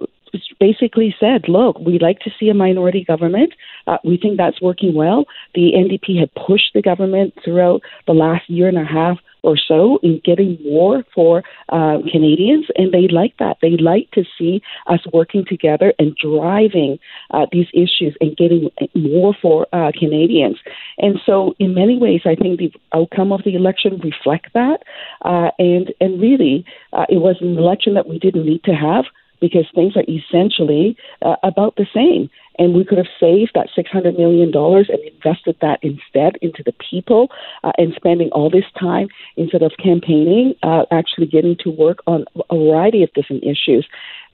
[0.61, 3.55] basically said, look, we like to see a minority government.
[3.87, 5.25] Uh, we think that's working well.
[5.54, 9.98] The NDP had pushed the government throughout the last year and a half or so
[10.02, 13.58] in getting more for uh, Canadians, and they like that.
[13.62, 16.98] They like to see us working together and driving
[17.30, 20.58] uh, these issues and getting more for uh, Canadians.
[20.98, 24.82] And so, in many ways, I think the outcome of the election reflect that.
[25.24, 29.04] Uh, and and really, uh, it was an election that we didn't need to have
[29.40, 32.31] because things are essentially uh, about the same.
[32.59, 37.29] And we could have saved that $600 million and invested that instead into the people
[37.62, 42.24] uh, and spending all this time instead of campaigning, uh, actually getting to work on
[42.51, 43.87] a variety of different issues.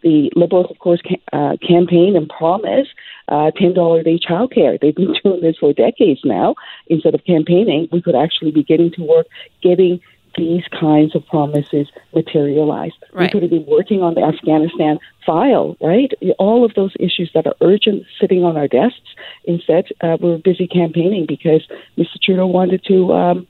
[0.02, 2.88] The Liberals, of course, ca- uh, campaign and promise
[3.28, 4.80] uh, $10 a day childcare.
[4.80, 6.54] They've been doing this for decades now.
[6.88, 9.26] Instead of campaigning, we could actually be getting to work,
[9.62, 10.00] getting
[10.36, 12.96] these kinds of promises materialized.
[13.12, 13.24] Right.
[13.24, 16.12] We could have been working on the Afghanistan file, right?
[16.38, 19.14] All of those issues that are urgent sitting on our desks.
[19.44, 21.66] Instead, uh, we're busy campaigning because
[21.98, 22.20] Mr.
[22.22, 23.12] Trudeau wanted to.
[23.12, 23.46] Um,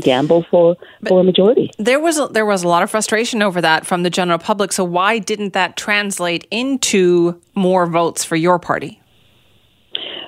[0.00, 0.76] gamble for
[1.08, 1.70] for a majority.
[1.78, 4.72] There was a, there was a lot of frustration over that from the general public.
[4.72, 9.00] So why didn't that translate into more votes for your party?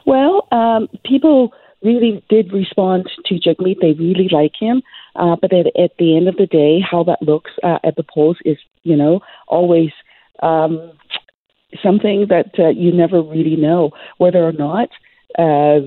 [0.07, 3.81] Well, um, people really did respond to Jagmeet.
[3.81, 4.83] They really like him.
[5.16, 8.05] Uh, but at, at the end of the day, how that looks uh, at the
[8.05, 9.90] polls is, you know, always
[10.42, 10.92] um,
[11.83, 14.88] something that uh, you never really know whether or not
[15.38, 15.81] uh,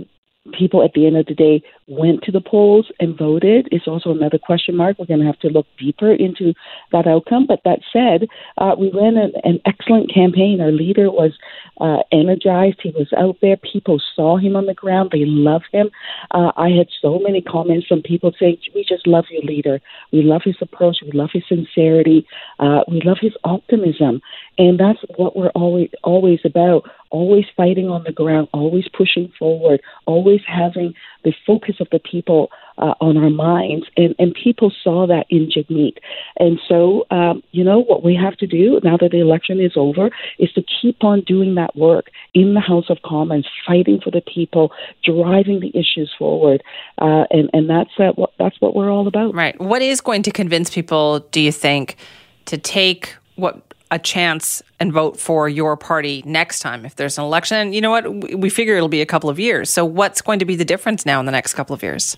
[0.57, 4.11] people at the end of the day went to the polls and voted is also
[4.11, 4.97] another question mark.
[4.97, 6.53] We're going to have to look deeper into
[6.93, 7.45] that outcome.
[7.47, 8.27] But that said,
[8.57, 10.61] uh, we ran an, an excellent campaign.
[10.61, 11.33] Our leader was
[11.81, 12.79] uh, energized.
[12.81, 13.57] He was out there.
[13.57, 15.09] People saw him on the ground.
[15.11, 15.89] They love him.
[16.31, 19.81] Uh, I had so many comments from people saying, "We just love your leader.
[20.13, 20.97] We love his approach.
[21.03, 22.25] We love his sincerity.
[22.59, 24.21] Uh, we love his optimism."
[24.57, 26.89] And that's what we're always always about.
[27.09, 28.47] Always fighting on the ground.
[28.53, 29.81] Always pushing forward.
[30.05, 30.93] Always having
[31.25, 33.85] the focus of the people uh, on our minds.
[33.97, 35.97] And, and people saw that in Jagmeet.
[36.37, 39.73] And so, um, you know, what we have to do now that the election is
[39.75, 44.11] over is to keep on doing that work in the House of Commons, fighting for
[44.11, 44.71] the people,
[45.03, 46.63] driving the issues forward.
[46.97, 49.35] Uh, and, and that's, uh, what, that's what we're all about.
[49.35, 49.59] Right.
[49.59, 51.97] What is going to convince people, do you think,
[52.45, 57.23] to take what a chance and vote for your party next time if there's an
[57.23, 57.73] election.
[57.73, 58.39] You know what?
[58.39, 59.69] We figure it'll be a couple of years.
[59.69, 62.17] So, what's going to be the difference now in the next couple of years?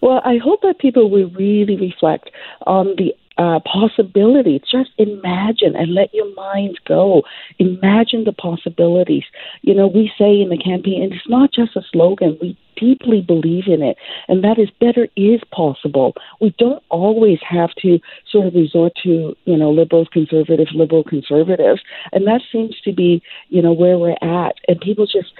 [0.00, 2.30] Well, I hope that people will really reflect
[2.66, 4.60] on the uh, possibilities.
[4.70, 7.22] Just imagine and let your mind go.
[7.58, 9.24] Imagine the possibilities.
[9.62, 13.20] You know, we say in the campaign, and it's not just a slogan, we deeply
[13.20, 13.96] believe in it,
[14.28, 16.14] and that is better is possible.
[16.40, 21.80] We don't always have to sort of resort to, you know, liberals, conservatives, liberal conservatives,
[22.12, 24.56] and that seems to be, you know, where we're at.
[24.68, 25.32] And people just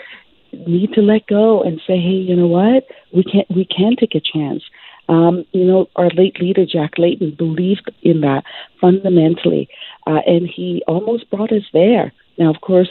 [0.53, 2.85] need to let go and say, hey, you know what?
[3.13, 4.63] We can we can take a chance.
[5.09, 8.45] Um, you know, our late leader Jack Layton believed in that
[8.81, 9.69] fundamentally,
[10.07, 12.13] uh, and he almost brought us there.
[12.39, 12.89] Now, of course,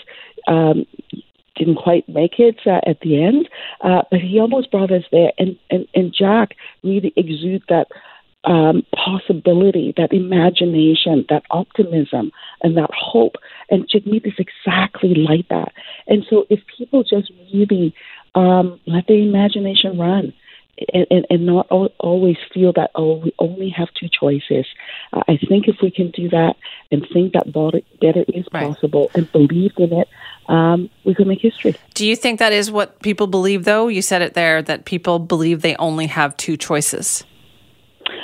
[0.47, 0.85] um,
[1.55, 3.49] didn't quite make it uh, at the end,
[3.81, 5.31] uh, but he almost brought us there.
[5.37, 7.87] And and, and Jack really exudes that
[8.43, 13.35] um, possibility, that imagination, that optimism, and that hope.
[13.69, 15.73] And Jagmeet is exactly like that.
[16.07, 17.93] And so, if people just really
[18.35, 20.33] um, let their imagination run,
[20.93, 24.65] and, and, and not always feel that oh we only have two choices.
[25.13, 26.55] Uh, I think if we can do that
[26.91, 27.51] and think that
[28.01, 28.67] better is right.
[28.67, 30.07] possible and believe in it,
[30.47, 31.75] um, we could make history.
[31.93, 33.65] Do you think that is what people believe?
[33.65, 37.23] Though you said it there that people believe they only have two choices.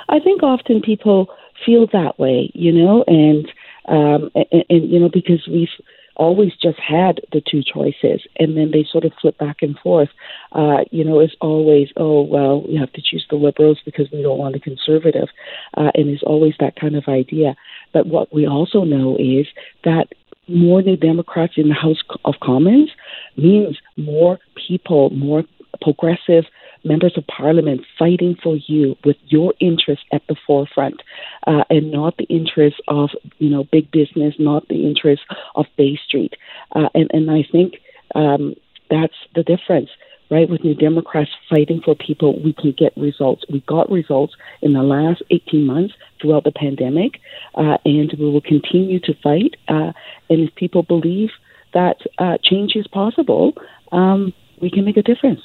[0.10, 1.30] I think often people
[1.66, 3.52] feel that way, you know, and
[3.88, 5.70] um, and, and you know because we've
[6.18, 10.10] always just had the two choices, and then they sort of flip back and forth.
[10.52, 14.22] Uh, you know, it's always, oh, well, we have to choose the liberals because we
[14.22, 15.30] don't want the conservative,
[15.76, 17.56] uh, and it's always that kind of idea.
[17.94, 19.48] But what we also know is
[19.84, 20.08] that
[20.48, 22.90] more New Democrats in the House of Commons
[23.36, 25.44] means more people, more
[25.82, 26.46] progressive
[26.84, 31.02] members of parliament fighting for you with your interests at the forefront
[31.46, 36.00] uh, and not the interests of you know big business, not the interests of Bay
[36.08, 36.34] Street.
[36.76, 37.76] Uh, and and I think
[38.16, 38.56] um,
[38.90, 39.90] that's the difference.
[40.30, 43.46] Right, with New Democrats fighting for people, we can get results.
[43.50, 47.22] We got results in the last 18 months throughout the pandemic,
[47.56, 49.56] uh, and we will continue to fight.
[49.70, 49.94] Uh,
[50.30, 51.30] and if people believe
[51.74, 53.54] that uh, change is possible,
[53.94, 55.42] um, we can make a difference.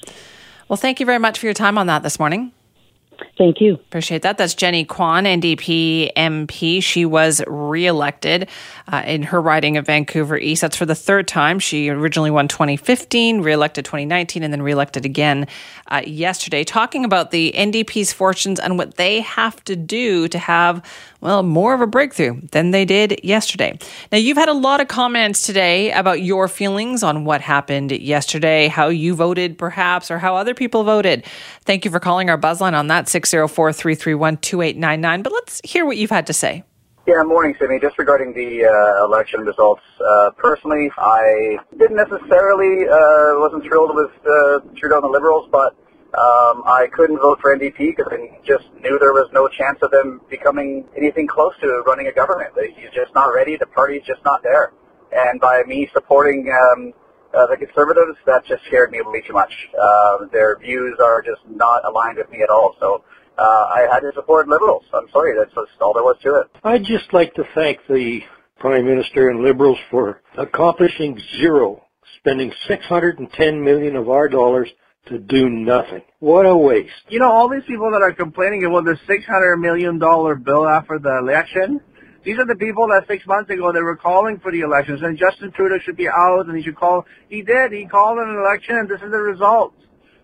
[0.68, 2.52] Well, thank you very much for your time on that this morning.
[3.38, 3.74] Thank you.
[3.74, 4.38] Appreciate that.
[4.38, 6.82] That's Jenny Kwan, NDP MP.
[6.82, 8.48] She was reelected
[8.88, 10.62] uh, in her riding of Vancouver East.
[10.62, 11.58] That's for the third time.
[11.58, 15.46] She originally won 2015, reelected 2019, and then reelected again
[15.88, 20.84] uh, yesterday, talking about the NDP's fortunes and what they have to do to have,
[21.22, 23.78] well, more of a breakthrough than they did yesterday.
[24.10, 28.66] Now, you've had a lot of comments today about your feelings on what happened yesterday,
[28.66, 31.24] how you voted, perhaps, or how other people voted.
[31.64, 35.22] Thank you for calling our buzzline on that 604 331 2899.
[35.22, 36.64] But let's hear what you've had to say.
[37.06, 37.78] Yeah, morning, Sydney.
[37.80, 44.10] Just regarding the uh, election results, uh, personally, I didn't necessarily uh, wasn't thrilled with
[44.26, 45.76] uh, Trudeau and the Liberals, but
[46.12, 49.90] um, I couldn't vote for NDP because I just knew there was no chance of
[49.90, 52.52] them becoming anything close to running a government.
[52.76, 53.56] He's just not ready.
[53.56, 54.72] The party's just not there.
[55.12, 56.92] And by me supporting um,
[57.32, 59.52] uh, the Conservatives, that just scared me way too much.
[59.80, 62.76] Uh, their views are just not aligned with me at all.
[62.78, 63.04] So
[63.38, 64.84] uh, I had to support Liberals.
[64.92, 66.50] I'm sorry, that's just all there was to it.
[66.62, 68.20] I'd just like to thank the
[68.58, 71.82] Prime Minister and Liberals for accomplishing zero,
[72.18, 74.68] spending 610 million of our dollars
[75.06, 76.02] to do nothing.
[76.20, 76.92] What a waste.
[77.08, 81.18] You know, all these people that are complaining about the $600 million bill after the
[81.18, 81.80] election,
[82.24, 85.18] these are the people that six months ago they were calling for the elections and
[85.18, 87.04] Justin Trudeau should be out and he should call.
[87.28, 87.72] He did.
[87.72, 89.74] He called an election and this is the result.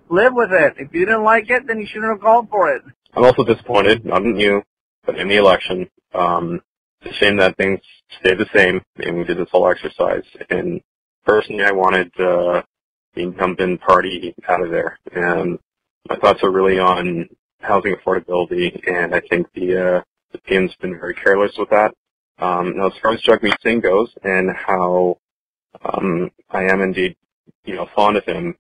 [0.09, 0.75] Live with it.
[0.79, 2.83] If you didn't like it, then you shouldn't have called for it.
[3.15, 4.63] I'm also disappointed, not in you,
[5.05, 5.91] but in the election.
[6.15, 6.61] Um,
[7.03, 7.81] it's a shame that things
[8.21, 10.25] stayed the same and we did this whole exercise.
[10.51, 10.81] And
[11.25, 12.63] personally, I wanted uh,
[13.19, 14.99] the incumbent party out of there.
[15.13, 15.59] And
[16.09, 17.29] my thoughts are really on
[17.61, 20.03] housing affordability, and I think the uh,
[20.33, 21.93] the PM's been very careless with that.
[22.39, 25.19] Um, now, as far as Jagmeet Singh goes, and how
[25.83, 27.17] um, I am indeed,
[27.65, 28.55] you know, fond of him,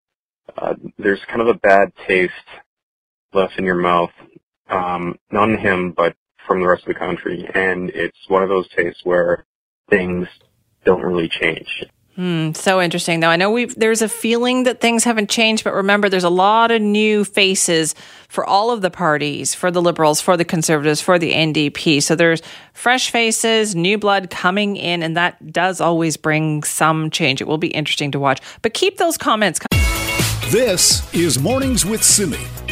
[0.56, 2.32] uh, there's kind of a bad taste
[3.32, 4.10] left in your mouth,
[4.68, 6.16] um, not in him, but
[6.46, 9.44] from the rest of the country, and it's one of those tastes where
[9.88, 10.26] things
[10.84, 11.84] don't really change.
[12.18, 13.28] Hmm, so interesting, though.
[13.28, 16.72] I know we've there's a feeling that things haven't changed, but remember, there's a lot
[16.72, 17.94] of new faces
[18.28, 22.02] for all of the parties, for the Liberals, for the Conservatives, for the NDP.
[22.02, 27.40] So there's fresh faces, new blood coming in, and that does always bring some change.
[27.40, 28.40] It will be interesting to watch.
[28.62, 29.60] But keep those comments.
[30.48, 32.67] This is Mornings with Simi.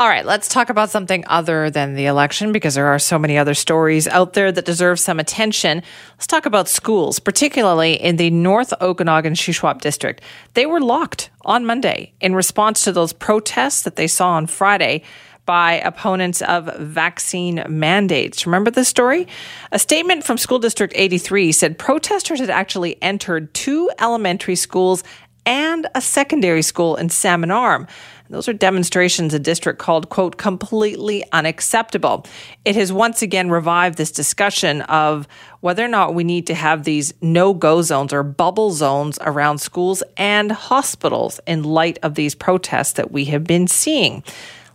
[0.00, 3.36] All right, let's talk about something other than the election because there are so many
[3.36, 5.82] other stories out there that deserve some attention.
[6.12, 10.22] Let's talk about schools, particularly in the North Okanagan Shuswap district.
[10.54, 15.02] They were locked on Monday in response to those protests that they saw on Friday
[15.44, 18.46] by opponents of vaccine mandates.
[18.46, 19.28] Remember this story?
[19.70, 25.04] A statement from School District 83 said protesters had actually entered two elementary schools
[25.44, 27.86] and a secondary school in Salmon Arm.
[28.30, 32.26] Those are demonstrations a district called, quote, completely unacceptable.
[32.64, 35.26] It has once again revived this discussion of
[35.62, 39.58] whether or not we need to have these no go zones or bubble zones around
[39.58, 44.22] schools and hospitals in light of these protests that we have been seeing.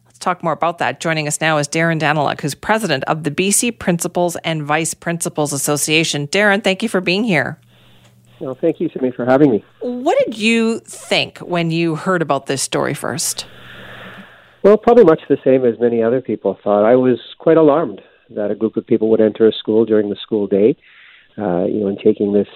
[0.06, 1.00] Let's talk more about that.
[1.00, 5.54] Joining us now is Darren Danyluk, who's president of the BC Principals and Vice Principals
[5.54, 6.28] Association.
[6.28, 7.58] Darren, thank you for being here.
[8.40, 9.64] Well, thank you, Simi, for having me.
[9.80, 13.46] What did you think when you heard about this story first?
[14.64, 16.86] Well, probably much the same as many other people thought.
[16.86, 20.16] I was quite alarmed that a group of people would enter a school during the
[20.16, 20.76] school day,
[21.38, 22.48] uh, you know, and taking this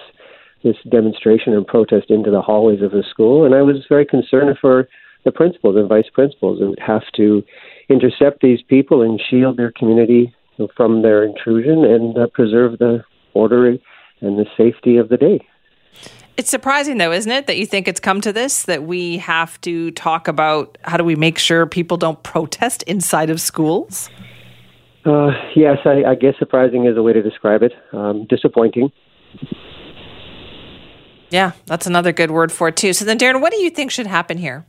[0.62, 3.46] this demonstration and protest into the hallways of the school.
[3.46, 4.88] And I was very concerned for
[5.24, 7.42] the principals and vice principals who would have to
[7.88, 10.34] intercept these people and shield their community
[10.76, 13.78] from their intrusion and uh, preserve the order and
[14.20, 15.40] the safety of the day.
[16.36, 19.60] It's surprising, though, isn't it, that you think it's come to this, that we have
[19.62, 24.08] to talk about how do we make sure people don't protest inside of schools?
[25.04, 27.72] Uh, yes, I, I, guess surprising is a way to describe it.
[27.92, 28.90] Um, disappointing.
[31.30, 32.92] Yeah, that's another good word for it, too.
[32.92, 34.66] So then, Darren, what do you think should happen here?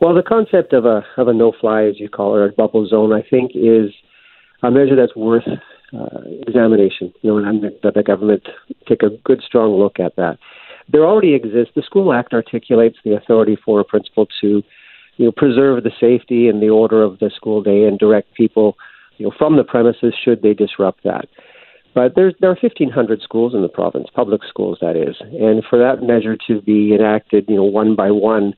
[0.00, 2.86] Well, the concept of a of a no fly, as you call it, or bubble
[2.86, 3.90] zone, I think is
[4.62, 5.46] a measure that's worth
[5.92, 7.12] uh, examination.
[7.22, 8.48] You know, and that the government
[8.88, 10.38] take a good, strong look at that.
[10.90, 11.74] There already exists.
[11.74, 14.62] The School Act articulates the authority for a principal to,
[15.16, 18.76] you know, preserve the safety and the order of the school day and direct people,
[19.18, 21.28] you know, from the premises should they disrupt that.
[21.94, 25.78] But there's, there are 1,500 schools in the province, public schools, that is, and for
[25.78, 28.54] that measure to be enacted, you know, one by one,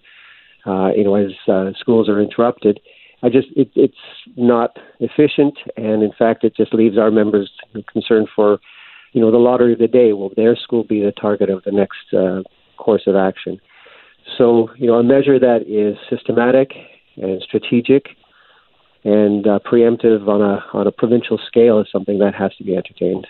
[0.66, 2.80] uh, you know, as uh, schools are interrupted,
[3.22, 3.94] I just it, it's
[4.37, 7.50] not efficient, and in fact, it just leaves our members
[7.92, 8.59] concerned for,
[9.12, 10.12] you know, the lottery of the day.
[10.12, 12.42] Will their school be the target of the next uh,
[12.76, 13.61] course of action?
[14.38, 16.72] So, you know, a measure that is systematic
[17.16, 18.06] and strategic
[19.04, 22.77] and uh, preemptive on a on a provincial scale is something that has to be
[22.77, 23.27] entertained.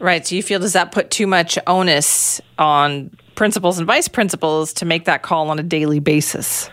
[0.00, 0.26] Right.
[0.26, 4.84] So you feel does that put too much onus on principals and vice principals to
[4.84, 6.70] make that call on a daily basis?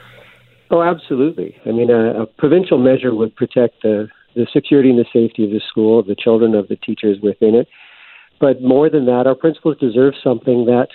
[0.72, 1.58] Oh, absolutely.
[1.66, 5.52] I mean, a, a provincial measure would protect the the security and the safety of
[5.52, 7.68] the school, the children, of the teachers within it.
[8.40, 10.88] But more than that, our principals deserve something that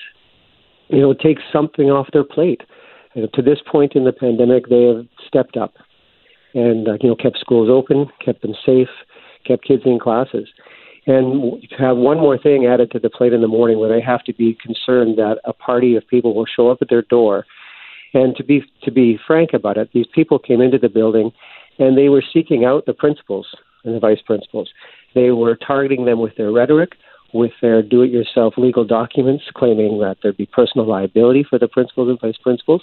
[0.88, 2.62] you know takes something off their plate.
[3.14, 5.74] And to this point in the pandemic, they have stepped up
[6.54, 8.88] and uh, you know kept schools open, kept them safe,
[9.46, 10.48] kept kids in classes.
[11.06, 14.00] And to have one more thing added to the plate in the morning where they
[14.00, 17.46] have to be concerned that a party of people will show up at their door.
[18.16, 21.32] And to be to be frank about it, these people came into the building
[21.78, 23.46] and they were seeking out the principals
[23.84, 24.70] and the vice principals.
[25.14, 26.92] They were targeting them with their rhetoric,
[27.34, 31.68] with their do it yourself legal documents claiming that there'd be personal liability for the
[31.68, 32.82] principals and vice principals.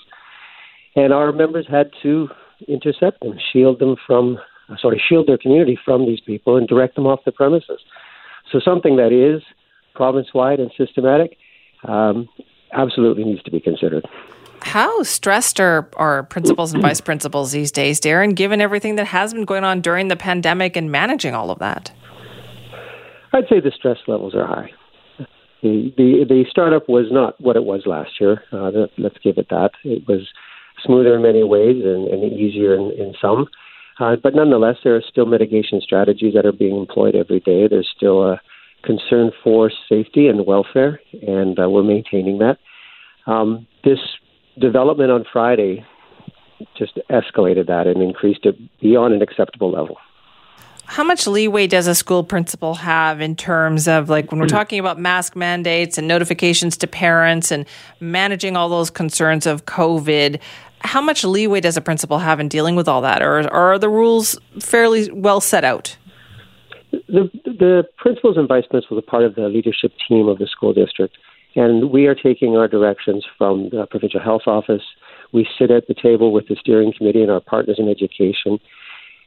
[0.95, 2.29] And our members had to
[2.67, 4.37] intercept them, shield them from,
[4.79, 7.81] sorry, shield their community from these people and direct them off the premises.
[8.51, 9.41] So something that is
[9.95, 11.39] province-wide and systematic
[11.85, 12.29] um,
[12.71, 14.05] absolutely needs to be considered.
[14.63, 19.33] How stressed are, are principals and vice principals these days, Darren, given everything that has
[19.33, 21.91] been going on during the pandemic and managing all of that?
[23.33, 24.71] I'd say the stress levels are high.
[25.61, 28.43] The, the, the startup was not what it was last year.
[28.51, 29.71] Uh, let's give it that.
[29.83, 30.27] It was
[30.83, 33.47] smoother in many ways and, and easier in, in some.
[33.99, 37.67] Uh, but nonetheless, there are still mitigation strategies that are being employed every day.
[37.67, 38.41] There's still a
[38.83, 42.57] concern for safety and welfare, and uh, we're maintaining that.
[43.27, 43.99] Um, this
[44.59, 45.85] development on Friday
[46.77, 49.97] just escalated that and increased it beyond an acceptable level.
[50.85, 54.51] How much leeway does a school principal have in terms of like when we're mm.
[54.51, 57.65] talking about mask mandates and notifications to parents and
[57.99, 60.39] managing all those concerns of COVID?
[60.79, 63.79] How much leeway does a principal have in dealing with all that, or, or are
[63.79, 65.95] the rules fairly well set out?
[66.91, 70.73] The, the principals and vice principals are part of the leadership team of the school
[70.73, 71.17] district,
[71.55, 74.83] and we are taking our directions from the provincial health office.
[75.31, 78.59] We sit at the table with the steering committee and our partners in education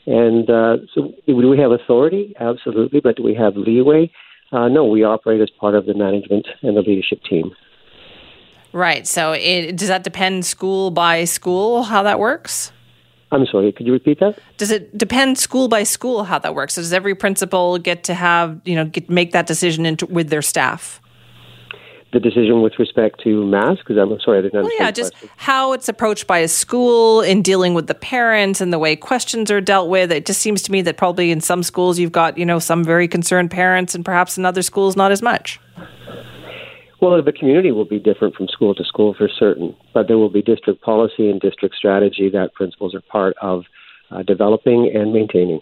[0.07, 2.35] and uh, so, do we have authority?
[2.39, 3.01] Absolutely.
[3.01, 4.11] But do we have leeway?
[4.53, 7.51] Uh, no, we operate as part of the management and the leadership team.
[8.72, 9.07] Right.
[9.07, 12.72] So, it, does that depend school by school how that works?
[13.33, 14.39] I'm sorry, could you repeat that?
[14.57, 16.77] Does it depend school by school how that works?
[16.77, 20.43] Does every principal get to have, you know, get, make that decision into, with their
[20.43, 21.01] staff?
[22.17, 23.85] The decision with respect to masks?
[23.87, 24.79] Because I'm sorry, I didn't understand.
[24.81, 28.73] Well, yeah, just how it's approached by a school in dealing with the parents and
[28.73, 30.11] the way questions are dealt with.
[30.11, 32.83] It just seems to me that probably in some schools you've got you know some
[32.83, 35.61] very concerned parents, and perhaps in other schools not as much.
[37.03, 40.31] Well, the community will be different from school to school for certain, but there will
[40.31, 43.64] be district policy and district strategy that principals are part of
[44.11, 45.61] uh, developing and maintaining.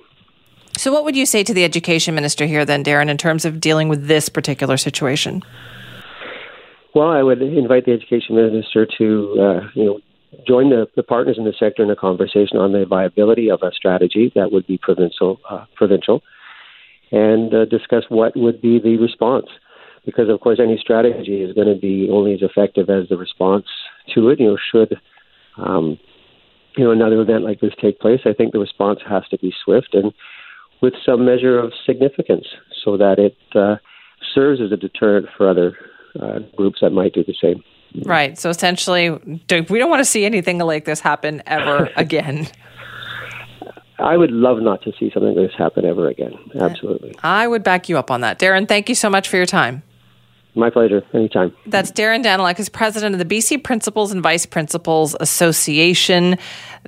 [0.76, 3.60] So, what would you say to the education minister here, then, Darren, in terms of
[3.60, 5.42] dealing with this particular situation?
[6.94, 10.00] Well, I would invite the education minister to, uh, you know,
[10.46, 13.72] join the, the partners in the sector in a conversation on the viability of a
[13.72, 16.22] strategy that would be provincial, uh, provincial,
[17.10, 19.46] and uh, discuss what would be the response.
[20.06, 23.66] Because of course, any strategy is going to be only as effective as the response
[24.14, 24.38] to it.
[24.38, 24.96] You know, should
[25.56, 25.98] um,
[26.76, 29.52] you know another event like this take place, I think the response has to be
[29.64, 30.12] swift and
[30.82, 32.46] with some measure of significance,
[32.84, 33.76] so that it uh,
[34.34, 35.74] serves as a deterrent for other
[36.20, 37.62] uh, groups that might do the same.
[38.02, 38.36] Right.
[38.38, 42.48] So essentially, we don't want to see anything like this happen ever again.
[43.98, 46.36] I would love not to see something like this happen ever again.
[46.60, 47.14] Absolutely.
[47.22, 48.38] I would back you up on that.
[48.40, 49.82] Darren, thank you so much for your time.
[50.56, 51.02] My pleasure.
[51.12, 51.52] Anytime.
[51.66, 56.38] That's Darren Danyluk, is president of the BC Principals and Vice Principals Association.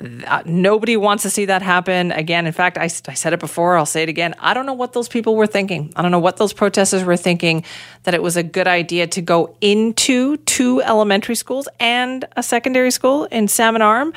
[0.00, 2.46] Uh, nobody wants to see that happen again.
[2.46, 4.34] In fact, I, I said it before, I'll say it again.
[4.38, 5.92] I don't know what those people were thinking.
[5.96, 7.64] I don't know what those protesters were thinking
[8.04, 12.92] that it was a good idea to go into two elementary schools and a secondary
[12.92, 14.12] school in Salmon Arm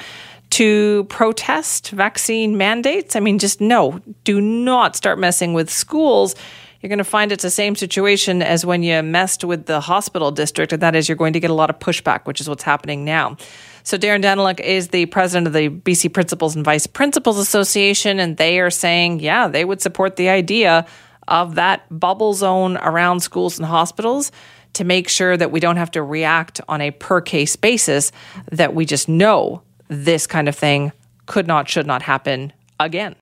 [0.52, 3.16] to protest vaccine mandates.
[3.16, 6.36] I mean, just no, do not start messing with schools
[6.82, 10.32] you're going to find it's the same situation as when you messed with the hospital
[10.32, 12.64] district, and that is you're going to get a lot of pushback, which is what's
[12.64, 13.36] happening now.
[13.84, 18.38] So Darren Danyluk is the president of the BC Principals and Vice Principals Association, and
[18.38, 20.86] they are saying, yeah, they would support the idea
[21.28, 24.32] of that bubble zone around schools and hospitals
[24.74, 28.12] to make sure that we don't have to react on a per case basis,
[28.52, 30.92] that we just know this kind of thing
[31.26, 33.16] could not, should not happen again.